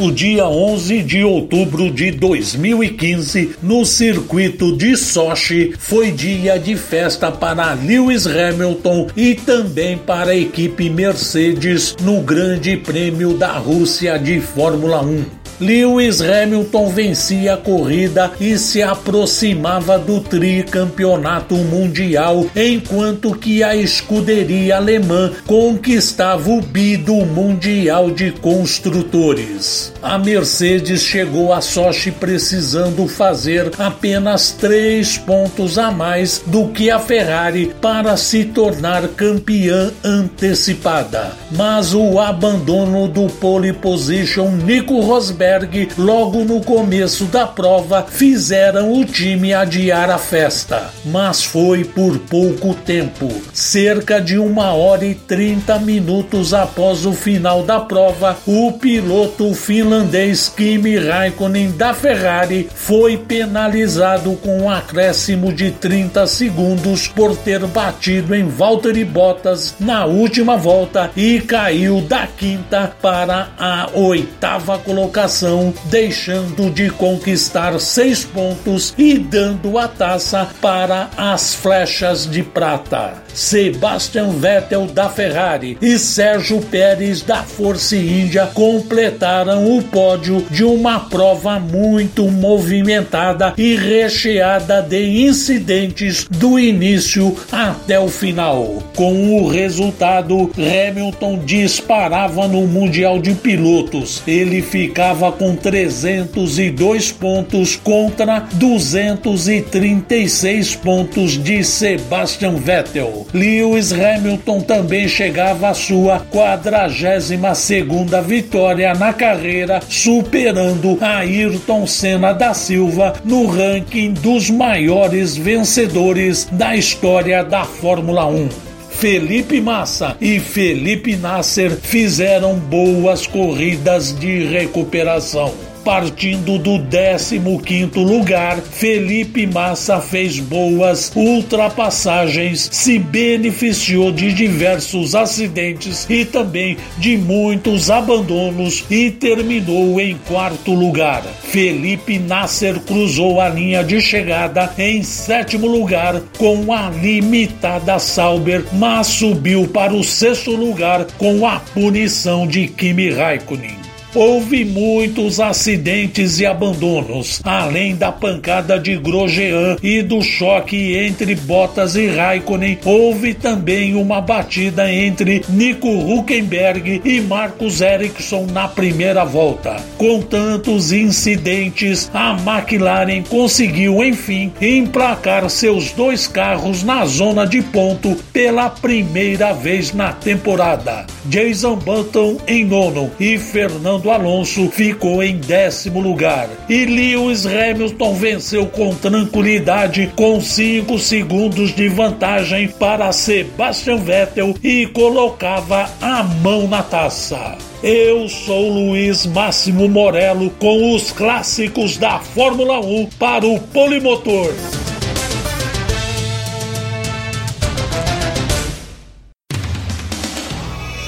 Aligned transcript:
o 0.00 0.10
dia 0.10 0.48
11 0.48 1.02
de 1.02 1.22
outubro 1.22 1.90
de 1.90 2.10
2015, 2.10 3.56
no 3.62 3.84
circuito 3.84 4.74
de 4.74 4.96
Sochi, 4.96 5.74
foi 5.78 6.10
dia 6.10 6.58
de 6.58 6.74
festa 6.74 7.30
para 7.30 7.74
Lewis 7.74 8.26
Hamilton 8.26 9.08
e 9.14 9.34
também 9.34 9.98
para 9.98 10.30
a 10.30 10.36
equipe 10.36 10.88
Mercedes 10.88 11.96
no 12.00 12.22
Grande 12.22 12.78
Prêmio 12.78 13.34
da 13.34 13.52
Rússia 13.52 14.18
de 14.18 14.40
Fórmula 14.40 15.02
1. 15.02 15.39
Lewis 15.60 16.22
Hamilton 16.22 16.88
vencia 16.88 17.52
a 17.52 17.56
corrida 17.58 18.32
e 18.40 18.56
se 18.56 18.82
aproximava 18.82 19.98
do 19.98 20.18
tricampeonato 20.20 21.54
mundial, 21.54 22.46
enquanto 22.56 23.34
que 23.34 23.62
a 23.62 23.76
escuderia 23.76 24.78
alemã 24.78 25.30
conquistava 25.46 26.48
o 26.48 26.62
bido 26.62 27.14
mundial 27.26 28.10
de 28.10 28.32
construtores. 28.32 29.92
A 30.02 30.18
Mercedes 30.18 31.02
chegou 31.02 31.52
a 31.52 31.60
Sochi 31.60 32.10
precisando 32.10 33.06
fazer 33.06 33.70
apenas 33.78 34.52
três 34.52 35.18
pontos 35.18 35.76
a 35.76 35.90
mais 35.90 36.42
do 36.46 36.68
que 36.68 36.90
a 36.90 36.98
Ferrari 36.98 37.74
para 37.82 38.16
se 38.16 38.44
tornar 38.44 39.06
campeã 39.08 39.92
antecipada. 40.02 41.32
Mas 41.52 41.92
o 41.92 42.18
abandono 42.18 43.06
do 43.06 43.26
pole 43.26 43.74
position 43.74 44.52
Nico 44.52 45.00
Rosberg 45.00 45.49
Logo 45.98 46.44
no 46.44 46.60
começo 46.60 47.24
da 47.24 47.44
prova, 47.44 48.06
fizeram 48.08 48.92
o 48.92 49.04
time 49.04 49.52
adiar 49.52 50.08
a 50.08 50.16
festa. 50.16 50.90
Mas 51.04 51.42
foi 51.42 51.84
por 51.84 52.18
pouco 52.18 52.72
tempo 52.72 53.28
cerca 53.52 54.20
de 54.20 54.38
uma 54.38 54.72
hora 54.72 55.04
e 55.04 55.14
trinta 55.14 55.76
minutos 55.78 56.54
após 56.54 57.04
o 57.04 57.12
final 57.12 57.64
da 57.64 57.80
prova, 57.80 58.38
o 58.46 58.72
piloto 58.72 59.52
finlandês 59.54 60.48
Kimi 60.48 60.96
Raikkonen 60.96 61.72
da 61.72 61.92
Ferrari 61.92 62.68
foi 62.72 63.16
penalizado 63.16 64.32
com 64.36 64.62
um 64.62 64.70
acréscimo 64.70 65.52
de 65.52 65.72
30 65.72 66.26
segundos 66.28 67.08
por 67.08 67.36
ter 67.36 67.66
batido 67.66 68.34
em 68.34 68.46
Valtteri 68.46 69.04
Bottas 69.04 69.74
na 69.80 70.04
última 70.04 70.56
volta 70.56 71.10
e 71.16 71.40
caiu 71.40 72.00
da 72.02 72.26
quinta 72.26 72.92
para 73.02 73.48
a 73.58 73.88
oitava 73.94 74.78
colocação 74.78 75.39
deixando 75.86 76.70
de 76.70 76.90
conquistar 76.90 77.78
seis 77.80 78.24
pontos 78.24 78.94
e 78.98 79.18
dando 79.18 79.78
a 79.78 79.88
taça 79.88 80.48
para 80.60 81.08
as 81.16 81.54
flechas 81.54 82.28
de 82.28 82.42
prata. 82.42 83.14
Sebastian 83.34 84.30
Vettel 84.30 84.86
da 84.86 85.08
Ferrari 85.08 85.78
e 85.80 85.98
Sérgio 85.98 86.60
Pérez 86.60 87.22
da 87.22 87.42
Force 87.42 87.96
India 87.96 88.46
completaram 88.46 89.76
o 89.76 89.82
pódio 89.82 90.44
de 90.50 90.64
uma 90.64 91.00
prova 91.00 91.58
muito 91.58 92.28
movimentada 92.28 93.54
e 93.56 93.76
recheada 93.76 94.82
de 94.82 95.22
incidentes 95.22 96.26
do 96.28 96.58
início 96.58 97.36
até 97.52 97.98
o 97.98 98.08
final. 98.08 98.82
Com 98.96 99.36
o 99.36 99.48
resultado, 99.48 100.50
Hamilton 100.56 101.38
disparava 101.44 102.48
no 102.48 102.66
Mundial 102.66 103.18
de 103.18 103.34
Pilotos. 103.34 104.22
Ele 104.26 104.60
ficava 104.60 105.19
com 105.32 105.56
302 105.56 107.12
pontos 107.12 107.76
contra 107.76 108.40
236 108.54 110.76
pontos 110.76 111.32
de 111.32 111.64
Sebastian 111.64 112.54
Vettel. 112.54 113.26
Lewis 113.34 113.92
Hamilton 113.92 114.60
também 114.60 115.08
chegava 115.08 115.70
à 115.70 115.74
sua 115.74 116.20
42 116.30 117.40
segunda 117.54 118.20
vitória 118.20 118.94
na 118.94 119.12
carreira, 119.12 119.80
superando 119.88 120.98
Ayrton 121.00 121.86
Senna 121.86 122.32
da 122.32 122.54
Silva 122.54 123.14
no 123.24 123.46
ranking 123.46 124.12
dos 124.12 124.50
maiores 124.50 125.36
vencedores 125.36 126.46
da 126.52 126.76
história 126.76 127.42
da 127.42 127.64
Fórmula 127.64 128.26
1. 128.26 128.69
Felipe 128.90 129.60
Massa 129.60 130.16
e 130.20 130.38
Felipe 130.38 131.16
Nasser 131.16 131.70
fizeram 131.70 132.54
boas 132.54 133.26
corridas 133.26 134.14
de 134.18 134.44
recuperação. 134.44 135.69
Partindo 135.84 136.58
do 136.58 136.78
15º 136.78 138.04
lugar, 138.04 138.58
Felipe 138.58 139.46
Massa 139.46 139.98
fez 139.98 140.38
boas 140.38 141.10
ultrapassagens, 141.16 142.68
se 142.70 142.98
beneficiou 142.98 144.12
de 144.12 144.32
diversos 144.32 145.14
acidentes 145.14 146.06
e 146.10 146.24
também 146.24 146.76
de 146.98 147.16
muitos 147.16 147.90
abandonos 147.90 148.84
e 148.90 149.10
terminou 149.10 149.98
em 149.98 150.18
quarto 150.28 150.74
lugar. 150.74 151.22
Felipe 151.22 152.18
Nasser 152.18 152.78
cruzou 152.80 153.40
a 153.40 153.48
linha 153.48 153.82
de 153.82 154.00
chegada 154.00 154.70
em 154.78 155.02
sétimo 155.02 155.66
lugar 155.66 156.20
com 156.36 156.72
a 156.72 156.90
limitada 156.90 157.98
Sauber, 157.98 158.64
mas 158.74 159.06
subiu 159.06 159.66
para 159.66 159.94
o 159.94 160.04
sexto 160.04 160.50
lugar 160.50 161.06
com 161.16 161.46
a 161.46 161.58
punição 161.58 162.46
de 162.46 162.68
Kimi 162.68 163.10
Raikkonen. 163.10 163.89
Houve 164.12 164.64
muitos 164.64 165.38
acidentes 165.38 166.40
e 166.40 166.46
abandonos, 166.46 167.40
além 167.44 167.94
da 167.94 168.10
pancada 168.10 168.76
de 168.76 168.96
Grosjean 168.96 169.76
e 169.82 170.02
do 170.02 170.20
choque 170.20 170.96
entre 170.96 171.36
Bottas 171.36 171.94
e 171.94 172.08
Raikkonen. 172.08 172.78
Houve 172.84 173.34
também 173.34 173.94
uma 173.94 174.20
batida 174.20 174.92
entre 174.92 175.42
Nico 175.48 175.88
Huckenberg 175.88 177.00
e 177.04 177.20
Marcus 177.20 177.80
Ericsson 177.80 178.46
na 178.52 178.66
primeira 178.66 179.24
volta. 179.24 179.76
Com 179.96 180.20
tantos 180.20 180.90
incidentes, 180.90 182.10
a 182.12 182.32
McLaren 182.32 183.22
conseguiu 183.22 184.02
enfim 184.02 184.52
emplacar 184.60 185.48
seus 185.48 185.92
dois 185.92 186.26
carros 186.26 186.82
na 186.82 187.06
zona 187.06 187.46
de 187.46 187.62
ponto 187.62 188.16
pela 188.32 188.68
primeira 188.68 189.52
vez 189.52 189.92
na 189.92 190.12
temporada. 190.12 191.06
Jason 191.26 191.76
Button 191.76 192.38
em 192.48 192.64
nono 192.64 193.10
e 193.20 193.38
Fernando 193.38 193.99
Fernando 194.00 194.10
Alonso 194.10 194.70
ficou 194.70 195.22
em 195.22 195.36
décimo 195.36 196.00
lugar. 196.00 196.48
E 196.68 196.86
Lewis 196.86 197.46
Hamilton 197.46 198.14
venceu 198.14 198.66
com 198.66 198.94
tranquilidade, 198.94 200.10
com 200.16 200.40
5 200.40 200.98
segundos 200.98 201.74
de 201.74 201.88
vantagem 201.88 202.68
para 202.68 203.12
Sebastian 203.12 203.98
Vettel 203.98 204.54
e 204.62 204.86
colocava 204.86 205.90
a 206.00 206.22
mão 206.22 206.66
na 206.66 206.82
taça. 206.82 207.58
Eu 207.82 208.28
sou 208.28 208.70
Luiz 208.70 209.26
Máximo 209.26 209.88
Morello 209.88 210.50
com 210.58 210.94
os 210.94 211.12
clássicos 211.12 211.96
da 211.96 212.18
Fórmula 212.20 212.80
1 212.80 213.06
para 213.18 213.46
o 213.46 213.60
Polimotor. 213.60 214.52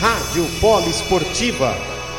Rádio 0.00 0.46
Polo 0.60 0.88
Esportiva 0.88 1.99